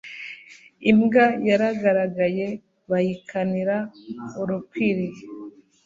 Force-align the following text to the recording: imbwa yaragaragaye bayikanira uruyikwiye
imbwa 0.91 1.25
yaragaragaye 1.49 2.47
bayikanira 2.89 3.77
uruyikwiye 4.41 5.07